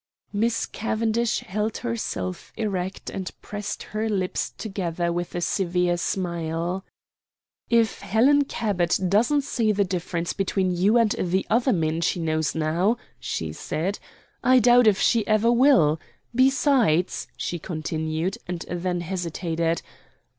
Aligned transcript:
Miss 0.33 0.65
Cavendish 0.65 1.41
held 1.41 1.77
herself 1.85 2.51
erect 2.57 3.11
and 3.11 3.29
pressed 3.43 3.83
her 3.93 4.09
lips 4.09 4.49
together 4.49 5.13
with 5.13 5.35
a 5.35 5.41
severe 5.41 5.95
smile. 5.95 6.83
"If 7.69 7.99
Helen 7.99 8.45
Cabot 8.45 8.97
doesn't 9.07 9.43
see 9.43 9.71
the 9.71 9.83
difference 9.83 10.33
between 10.33 10.75
you 10.75 10.97
and 10.97 11.11
the 11.19 11.45
other 11.51 11.71
men 11.71 12.01
she 12.01 12.19
knows 12.19 12.55
now," 12.55 12.97
she 13.19 13.53
said, 13.53 13.99
"I 14.43 14.57
doubt 14.57 14.87
if 14.87 14.99
she 14.99 15.21
ever 15.27 15.51
will. 15.51 15.99
Besides" 16.33 17.27
she 17.37 17.59
continued, 17.59 18.39
and 18.47 18.65
then 18.67 19.01
hesitated. 19.01 19.83